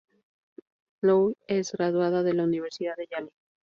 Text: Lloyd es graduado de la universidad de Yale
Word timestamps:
Lloyd 1.03 1.35
es 1.45 1.73
graduado 1.73 2.23
de 2.23 2.33
la 2.33 2.43
universidad 2.43 2.95
de 2.95 3.05
Yale 3.05 3.31